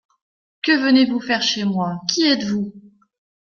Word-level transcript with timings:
Que 0.63 0.71
venez-vous 0.83 1.19
faire 1.19 1.43
chez 1.43 1.63
moi? 1.63 2.01
Qui 2.11 2.23
êtes-vous? 2.23 2.73